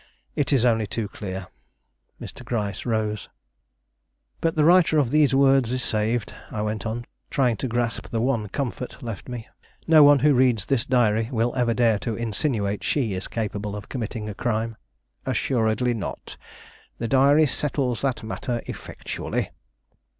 [0.35, 1.45] "It is only too clear."
[2.19, 2.43] Mr.
[2.43, 3.29] Gryce rose.
[4.39, 8.19] "But the writer of these words is saved," I went on, trying to grasp the
[8.19, 9.47] one comfort left me.
[9.85, 13.89] "No one who reads this Diary will ever dare to insinuate she is capable of
[13.89, 14.75] committing a crime."
[15.27, 16.35] "Assuredly not;
[16.97, 19.51] the Diary settles that matter effectually."